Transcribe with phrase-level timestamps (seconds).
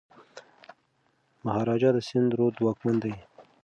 [1.45, 3.13] مهاراجا د سند رود واکمن دی.